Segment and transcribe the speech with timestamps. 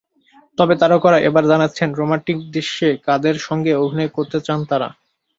[0.57, 4.89] তবে তারকারা এবার জানাচ্ছেন, রোমান্টিক দৃশ্যে কাদের সঙ্গে অভিনয় করতে চান তাঁরা।